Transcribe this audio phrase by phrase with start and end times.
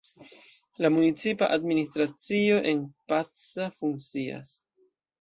[0.85, 4.61] La municipa administracio en Pacsa funkcias.